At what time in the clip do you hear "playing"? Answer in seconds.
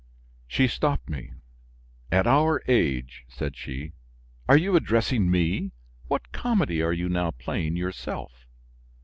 7.29-7.75